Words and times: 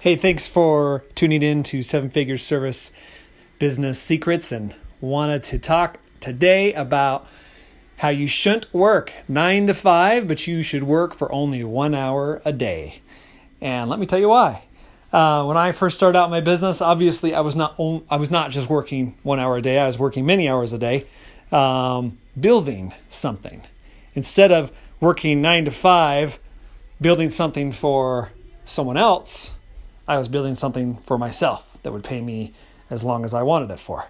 Hey, 0.00 0.16
thanks 0.16 0.46
for 0.46 1.04
tuning 1.14 1.42
in 1.42 1.62
to 1.64 1.82
Seven 1.82 2.08
Figure 2.08 2.38
Service 2.38 2.90
Business 3.58 4.00
Secrets 4.00 4.50
and 4.50 4.74
wanted 5.02 5.42
to 5.42 5.58
talk 5.58 5.98
today 6.20 6.72
about 6.72 7.26
how 7.98 8.08
you 8.08 8.26
shouldn't 8.26 8.72
work 8.72 9.12
nine 9.28 9.66
to 9.66 9.74
five, 9.74 10.26
but 10.26 10.46
you 10.46 10.62
should 10.62 10.84
work 10.84 11.12
for 11.12 11.30
only 11.30 11.62
one 11.64 11.94
hour 11.94 12.40
a 12.46 12.52
day. 12.54 13.02
And 13.60 13.90
let 13.90 13.98
me 13.98 14.06
tell 14.06 14.18
you 14.18 14.30
why. 14.30 14.64
Uh, 15.12 15.44
when 15.44 15.58
I 15.58 15.70
first 15.70 15.98
started 15.98 16.18
out 16.18 16.30
my 16.30 16.40
business, 16.40 16.80
obviously 16.80 17.34
I 17.34 17.40
was 17.40 17.54
not 17.54 17.74
on, 17.76 18.02
I 18.08 18.16
was 18.16 18.30
not 18.30 18.52
just 18.52 18.70
working 18.70 19.18
one 19.22 19.38
hour 19.38 19.58
a 19.58 19.62
day. 19.62 19.78
I 19.78 19.84
was 19.84 19.98
working 19.98 20.24
many 20.24 20.48
hours 20.48 20.72
a 20.72 20.78
day, 20.78 21.06
um, 21.52 22.16
building 22.40 22.94
something. 23.10 23.60
Instead 24.14 24.50
of 24.50 24.72
working 24.98 25.42
nine 25.42 25.66
to 25.66 25.70
five, 25.70 26.38
building 27.02 27.28
something 27.28 27.70
for 27.70 28.32
someone 28.64 28.96
else, 28.96 29.52
I 30.10 30.18
was 30.18 30.26
building 30.26 30.54
something 30.54 30.96
for 31.04 31.16
myself 31.16 31.78
that 31.84 31.92
would 31.92 32.02
pay 32.02 32.20
me 32.20 32.52
as 32.90 33.04
long 33.04 33.24
as 33.24 33.32
I 33.32 33.44
wanted 33.44 33.70
it 33.70 33.78
for. 33.78 34.08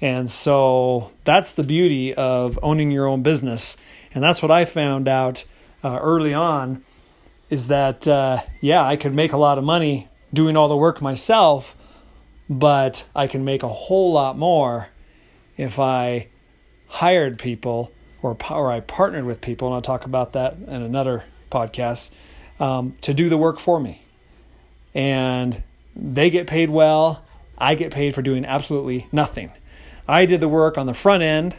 And 0.00 0.28
so 0.28 1.12
that's 1.22 1.52
the 1.52 1.62
beauty 1.62 2.12
of 2.14 2.58
owning 2.64 2.90
your 2.90 3.06
own 3.06 3.22
business. 3.22 3.76
And 4.12 4.24
that's 4.24 4.42
what 4.42 4.50
I 4.50 4.64
found 4.64 5.06
out 5.06 5.44
uh, 5.84 6.00
early 6.02 6.34
on 6.34 6.84
is 7.48 7.68
that, 7.68 8.08
uh, 8.08 8.42
yeah, 8.60 8.82
I 8.82 8.96
could 8.96 9.14
make 9.14 9.32
a 9.32 9.36
lot 9.36 9.56
of 9.56 9.62
money 9.62 10.08
doing 10.34 10.56
all 10.56 10.66
the 10.66 10.76
work 10.76 11.00
myself, 11.00 11.76
but 12.50 13.08
I 13.14 13.28
can 13.28 13.44
make 13.44 13.62
a 13.62 13.68
whole 13.68 14.10
lot 14.10 14.36
more 14.36 14.88
if 15.56 15.78
I 15.78 16.26
hired 16.88 17.38
people 17.38 17.92
or, 18.20 18.36
or 18.50 18.72
I 18.72 18.80
partnered 18.80 19.26
with 19.26 19.40
people, 19.40 19.68
and 19.68 19.76
I'll 19.76 19.80
talk 19.82 20.04
about 20.04 20.32
that 20.32 20.54
in 20.54 20.82
another 20.82 21.22
podcast, 21.52 22.10
um, 22.58 22.96
to 23.02 23.14
do 23.14 23.28
the 23.28 23.38
work 23.38 23.60
for 23.60 23.78
me 23.78 24.02
and 24.96 25.62
they 25.94 26.30
get 26.30 26.46
paid 26.46 26.70
well. 26.70 27.22
I 27.58 27.74
get 27.74 27.92
paid 27.92 28.14
for 28.14 28.22
doing 28.22 28.44
absolutely 28.44 29.06
nothing. 29.12 29.52
I 30.08 30.24
did 30.24 30.40
the 30.40 30.48
work 30.48 30.78
on 30.78 30.86
the 30.86 30.94
front 30.94 31.22
end, 31.22 31.56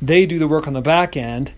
they 0.00 0.26
do 0.26 0.38
the 0.38 0.46
work 0.46 0.66
on 0.66 0.74
the 0.74 0.82
back 0.82 1.16
end, 1.16 1.54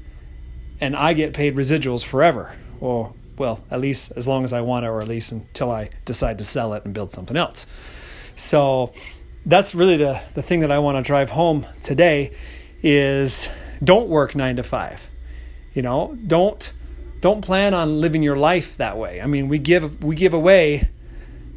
and 0.81 0.95
I 0.95 1.13
get 1.13 1.35
paid 1.35 1.57
residuals 1.57 2.05
forever. 2.05 2.57
Or, 2.81 3.13
well, 3.37 3.65
at 3.71 3.81
least 3.81 4.13
as 4.15 4.29
long 4.29 4.45
as 4.45 4.53
I 4.53 4.61
want 4.61 4.85
it, 4.85 4.89
or 4.89 5.01
at 5.01 5.09
least 5.09 5.33
until 5.33 5.73
I 5.73 5.91
decide 6.05 6.39
to 6.39 6.45
sell 6.45 6.73
it 6.75 6.85
and 6.85 6.95
build 6.95 7.13
something 7.13 7.37
else. 7.37 7.67
So 8.37 8.93
that's 9.45 9.75
really 9.75 9.97
the, 9.97 10.23
the 10.35 10.43
thing 10.43 10.61
that 10.61 10.71
I 10.71 10.79
want 10.79 10.97
to 10.97 11.07
drive 11.07 11.31
home 11.31 11.67
today 11.83 12.33
is 12.81 13.49
don't 13.83 14.09
work 14.09 14.37
nine 14.37 14.55
to 14.57 14.63
five. 14.63 15.09
You 15.73 15.83
know, 15.83 16.17
don't 16.27 16.73
don't 17.21 17.43
plan 17.43 17.75
on 17.75 18.01
living 18.01 18.23
your 18.23 18.37
life 18.37 18.77
that 18.77 18.97
way. 18.97 19.21
I 19.21 19.27
mean, 19.27 19.49
we 19.49 19.59
give 19.59 20.05
we 20.05 20.15
give 20.15 20.33
away 20.33 20.89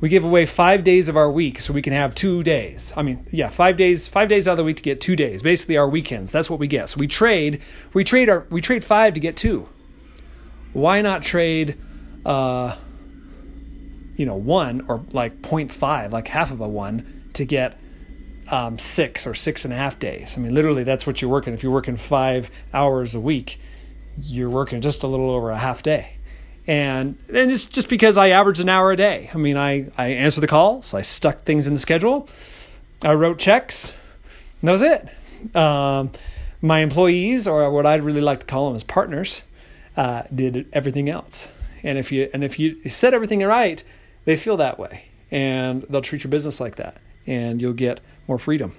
we 0.02 0.10
give 0.10 0.26
away 0.26 0.48
five 0.48 0.84
days 0.84 1.08
of 1.08 1.16
our 1.16 1.32
week 1.32 1.60
so 1.60 1.72
we 1.72 1.82
can 1.82 1.94
have 1.94 2.16
two 2.16 2.42
days. 2.42 2.92
I 2.98 3.04
mean, 3.04 3.26
yeah, 3.32 3.50
five 3.50 3.78
days, 3.78 4.08
five 4.08 4.28
days 4.28 4.48
out 4.48 4.54
of 4.54 4.58
the 4.58 4.64
week 4.64 4.78
to 4.78 4.84
get 4.84 5.00
two 5.00 5.16
days. 5.16 5.44
Basically, 5.44 5.78
our 5.78 5.88
weekends. 5.88 6.32
That's 6.32 6.50
what 6.50 6.60
we 6.60 6.68
get. 6.68 6.90
So 6.90 7.00
we 7.00 7.08
trade, 7.08 7.62
we 7.94 8.04
trade 8.04 8.28
our, 8.28 8.48
we 8.50 8.62
trade 8.62 8.84
five 8.84 9.14
to 9.14 9.20
get 9.20 9.38
two. 9.38 9.70
Why 10.74 11.04
not 11.04 11.22
trade, 11.22 11.78
uh, 12.26 12.76
you 14.16 14.26
know, 14.26 14.36
one 14.36 14.86
or 14.88 15.06
like 15.12 15.44
0.5, 15.44 16.12
like 16.12 16.28
half 16.30 16.52
of 16.52 16.60
a 16.60 16.68
one 16.68 17.30
to 17.34 17.46
get 17.46 17.80
um, 18.50 18.80
six 18.80 19.28
or 19.28 19.36
six 19.36 19.66
and 19.66 19.74
a 19.74 19.78
half 19.78 20.00
days? 20.00 20.36
I 20.36 20.42
mean, 20.42 20.56
literally, 20.56 20.84
that's 20.84 21.06
what 21.06 21.22
you're 21.22 21.30
working. 21.30 21.54
If 21.54 21.62
you're 21.62 21.72
working 21.72 21.96
five 21.96 22.50
hours 22.74 23.14
a 23.14 23.20
week, 23.20 23.60
you're 24.20 24.50
working 24.50 24.82
just 24.82 25.04
a 25.04 25.08
little 25.08 25.30
over 25.30 25.52
a 25.52 25.58
half 25.58 25.84
day 25.84 26.16
and 26.68 27.18
and 27.30 27.52
it's 27.52 27.66
just 27.66 27.90
because 27.90 28.18
I 28.18 28.30
average 28.30 28.60
an 28.60 28.70
hour 28.70 28.92
a 28.92 28.96
day. 28.96 29.30
I 29.34 29.38
mean, 29.38 29.58
I 29.58 29.88
I 29.98 30.08
answer 30.10 30.42
the 30.42 30.48
calls, 30.48 30.94
I 30.94 31.02
stuck 31.02 31.44
things 31.44 31.68
in 31.68 31.74
the 31.74 31.80
schedule, 31.80 32.28
I 33.02 33.14
wrote 33.14 33.40
checks, 33.40 33.96
and 34.62 34.68
that 34.68 34.72
was 34.72 34.82
it. 34.82 35.56
Um, 35.56 36.12
my 36.62 36.80
employees, 36.80 37.48
or 37.48 37.70
what 37.72 37.86
I'd 37.86 38.04
really 38.04 38.22
like 38.22 38.42
to 38.42 38.46
call 38.46 38.68
them 38.68 38.76
as 38.76 38.84
partners, 38.84 39.42
uh, 39.98 40.24
did 40.34 40.68
everything 40.72 41.10
else. 41.10 41.52
And 41.84 41.98
if 41.98 42.12
you 42.12 42.30
and 42.34 42.44
if 42.44 42.60
you 42.60 42.88
set 42.88 43.14
everything 43.14 43.42
right, 43.42 43.84
they 44.26 44.38
feel 44.38 44.58
that 44.58 44.78
way, 44.78 45.06
and 45.32 45.84
they'll 45.90 46.02
treat 46.02 46.24
your 46.24 46.32
business 46.32 46.60
like 46.62 46.76
that, 46.76 46.98
and 47.26 47.60
you'll 47.60 47.74
get 47.74 48.00
more 48.28 48.38
freedom, 48.38 48.76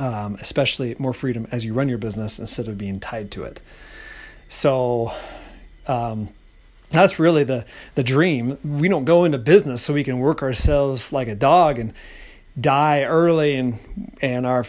um, 0.00 0.36
especially 0.40 0.96
more 0.98 1.12
freedom 1.12 1.46
as 1.52 1.64
you 1.64 1.74
run 1.74 1.90
your 1.90 1.98
business 1.98 2.38
instead 2.38 2.68
of 2.68 2.78
being 2.78 3.00
tied 3.00 3.30
to 3.32 3.44
it. 3.44 3.60
So. 4.48 5.12
Um, 5.88 6.30
that's 6.90 7.18
really 7.18 7.44
the 7.44 7.64
the 7.94 8.02
dream. 8.02 8.58
We 8.64 8.88
don't 8.88 9.04
go 9.04 9.24
into 9.24 9.38
business 9.38 9.82
so 9.82 9.94
we 9.94 10.04
can 10.04 10.18
work 10.18 10.42
ourselves 10.42 11.12
like 11.12 11.28
a 11.28 11.34
dog 11.34 11.78
and 11.78 11.92
die 12.58 13.02
early, 13.02 13.56
and 13.56 14.12
and 14.20 14.46
our 14.46 14.66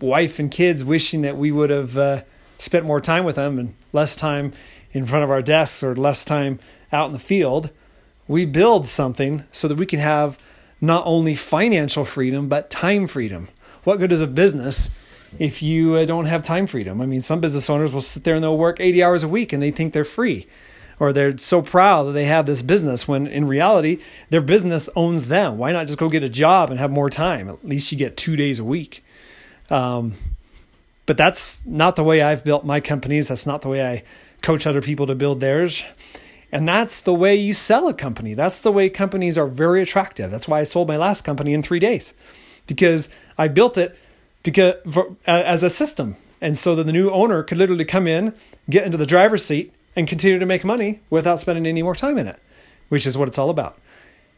wife 0.00 0.38
and 0.38 0.50
kids 0.50 0.82
wishing 0.82 1.22
that 1.22 1.36
we 1.36 1.52
would 1.52 1.70
have 1.70 1.96
uh, 1.96 2.22
spent 2.58 2.84
more 2.84 3.00
time 3.00 3.24
with 3.24 3.36
them 3.36 3.58
and 3.58 3.74
less 3.92 4.16
time 4.16 4.52
in 4.92 5.06
front 5.06 5.24
of 5.24 5.30
our 5.30 5.42
desks 5.42 5.82
or 5.82 5.94
less 5.94 6.24
time 6.24 6.58
out 6.92 7.06
in 7.06 7.12
the 7.12 7.18
field. 7.18 7.70
We 8.26 8.46
build 8.46 8.86
something 8.86 9.44
so 9.50 9.68
that 9.68 9.76
we 9.76 9.86
can 9.86 9.98
have 9.98 10.38
not 10.80 11.04
only 11.06 11.34
financial 11.34 12.04
freedom 12.04 12.48
but 12.48 12.70
time 12.70 13.06
freedom. 13.06 13.48
What 13.84 13.98
good 13.98 14.12
is 14.12 14.20
a 14.20 14.26
business 14.26 14.90
if 15.38 15.62
you 15.62 15.94
uh, 15.94 16.04
don't 16.04 16.26
have 16.26 16.42
time 16.42 16.66
freedom? 16.66 17.00
I 17.00 17.06
mean, 17.06 17.20
some 17.20 17.40
business 17.40 17.68
owners 17.70 17.92
will 17.92 18.00
sit 18.00 18.24
there 18.24 18.34
and 18.34 18.42
they'll 18.42 18.56
work 18.56 18.80
80 18.80 19.02
hours 19.02 19.22
a 19.22 19.28
week 19.28 19.52
and 19.52 19.62
they 19.62 19.70
think 19.70 19.92
they're 19.92 20.04
free 20.04 20.46
or 21.00 21.14
they're 21.14 21.36
so 21.38 21.62
proud 21.62 22.04
that 22.04 22.12
they 22.12 22.26
have 22.26 22.44
this 22.46 22.62
business 22.62 23.08
when 23.08 23.26
in 23.26 23.46
reality 23.46 23.98
their 24.28 24.42
business 24.42 24.88
owns 24.94 25.28
them. 25.28 25.56
Why 25.56 25.72
not 25.72 25.86
just 25.86 25.98
go 25.98 26.10
get 26.10 26.22
a 26.22 26.28
job 26.28 26.70
and 26.70 26.78
have 26.78 26.90
more 26.90 27.08
time? 27.08 27.48
At 27.48 27.66
least 27.66 27.90
you 27.90 27.98
get 27.98 28.18
two 28.18 28.36
days 28.36 28.58
a 28.58 28.64
week. 28.64 29.02
Um, 29.70 30.14
but 31.06 31.16
that's 31.16 31.64
not 31.66 31.96
the 31.96 32.04
way 32.04 32.20
I've 32.20 32.44
built 32.44 32.64
my 32.64 32.80
companies. 32.80 33.28
That's 33.28 33.46
not 33.46 33.62
the 33.62 33.68
way 33.68 33.84
I 33.84 34.04
coach 34.42 34.66
other 34.66 34.82
people 34.82 35.06
to 35.06 35.14
build 35.14 35.40
theirs. 35.40 35.82
And 36.52 36.68
that's 36.68 37.00
the 37.00 37.14
way 37.14 37.34
you 37.34 37.54
sell 37.54 37.88
a 37.88 37.94
company. 37.94 38.34
That's 38.34 38.60
the 38.60 38.70
way 38.70 38.90
companies 38.90 39.38
are 39.38 39.46
very 39.46 39.82
attractive. 39.82 40.30
That's 40.30 40.46
why 40.46 40.60
I 40.60 40.64
sold 40.64 40.86
my 40.86 40.96
last 40.96 41.22
company 41.22 41.54
in 41.54 41.62
three 41.62 41.78
days 41.78 42.14
because 42.66 43.08
I 43.38 43.48
built 43.48 43.78
it 43.78 43.98
because 44.42 44.74
for, 44.90 45.16
as 45.26 45.62
a 45.62 45.70
system. 45.70 46.16
And 46.42 46.56
so 46.56 46.74
that 46.74 46.84
the 46.84 46.92
new 46.92 47.10
owner 47.10 47.42
could 47.42 47.58
literally 47.58 47.84
come 47.84 48.06
in, 48.06 48.34
get 48.68 48.84
into 48.84 48.98
the 48.98 49.06
driver's 49.06 49.44
seat, 49.44 49.72
and 49.96 50.06
continue 50.08 50.38
to 50.38 50.46
make 50.46 50.64
money 50.64 51.00
without 51.10 51.38
spending 51.38 51.66
any 51.66 51.82
more 51.82 51.94
time 51.94 52.18
in 52.18 52.26
it, 52.26 52.40
which 52.88 53.06
is 53.06 53.16
what 53.16 53.28
it's 53.28 53.38
all 53.38 53.50
about. 53.50 53.78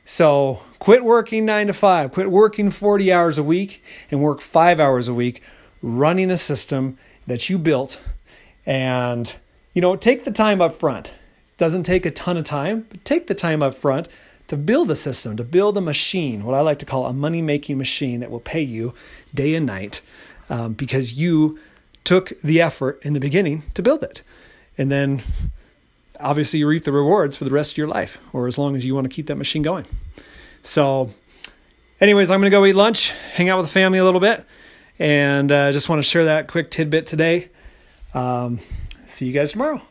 So 0.05 0.63
quit 0.79 1.05
working 1.05 1.45
nine 1.45 1.69
to 1.69 1.73
five, 1.73 2.13
quit 2.13 2.31
working 2.31 2.71
40 2.71 3.13
hours 3.13 3.39
a 3.39 3.43
week, 3.43 3.83
and 4.11 4.21
work 4.21 4.41
five 4.41 4.81
hours 4.81 5.09
a 5.09 5.15
week 5.15 5.43
running 5.83 6.31
a 6.31 6.37
system 6.37 6.99
that 7.27 7.49
you 7.49 7.59
built. 7.59 8.01
And, 8.67 9.35
you 9.75 9.83
know, 9.83 9.97
take 9.97 10.25
the 10.25 10.31
time 10.31 10.61
up 10.61 10.73
front. 10.73 11.09
It 11.47 11.57
doesn't 11.57 11.85
take 11.85 12.07
a 12.07 12.11
ton 12.11 12.37
of 12.37 12.45
time, 12.45 12.87
but 12.89 13.05
take 13.05 13.27
the 13.27 13.35
time 13.35 13.63
up 13.63 13.75
front 13.75 14.09
to 14.49 14.57
build 14.57 14.91
a 14.91 14.97
system, 14.97 15.37
to 15.37 15.45
build 15.45 15.77
a 15.77 15.81
machine, 15.81 16.45
what 16.45 16.55
I 16.55 16.61
like 16.61 16.79
to 16.81 16.87
call 16.87 17.07
a 17.07 17.13
money 17.13 17.43
making 17.43 17.79
machine 17.79 18.21
that 18.21 18.31
will 18.31 18.41
pay 18.41 18.61
you 18.61 18.93
day 19.35 19.55
and 19.55 19.67
night 19.67 20.01
um, 20.51 20.75
because 20.75 21.19
you 21.19 21.59
took 22.05 22.33
the 22.43 22.61
effort 22.61 23.01
in 23.03 23.13
the 23.13 23.21
beginning 23.21 23.63
to 23.75 23.83
build 23.83 24.03
it 24.03 24.23
and 24.79 24.91
then 24.91 25.23
obviously 26.21 26.61
you 26.61 26.69
reap 26.69 26.85
the 26.85 26.93
rewards 26.93 27.37
for 27.37 27.45
the 27.45 27.51
rest 27.51 27.73
of 27.73 27.79
your 27.79 27.89
life 27.89 28.19
or 28.33 28.47
as 28.47 28.59
long 28.59 28.77
as 28.77 28.85
you 28.85 28.95
want 28.95 29.05
to 29.05 29.15
keep 29.15 29.27
that 29.27 29.37
machine 29.37 29.63
going. 29.63 29.87
So, 30.63 31.11
anyways, 32.01 32.31
I'm 32.31 32.41
going 32.41 32.51
to 32.51 32.57
go 32.57 32.65
eat 32.65 32.75
lunch, 32.75 33.11
hang 33.35 33.49
out 33.49 33.59
with 33.59 33.67
the 33.67 33.73
family 33.73 33.99
a 33.99 34.05
little 34.05 34.21
bit, 34.21 34.45
and 34.99 35.51
uh, 35.51 35.73
just 35.73 35.89
want 35.89 35.99
to 35.99 36.09
share 36.09 36.27
that 36.27 36.49
quick 36.49 36.71
tidbit 36.71 37.07
today. 37.07 37.49
Um, 38.15 38.61
see 39.05 39.27
you 39.27 39.33
guys 39.33 39.53
tomorrow. 39.53 39.83